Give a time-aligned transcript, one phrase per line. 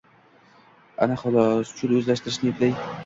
[1.07, 1.67] Ana, xolos!
[1.81, 2.75] Cho‘l o‘zlashtirishni eplay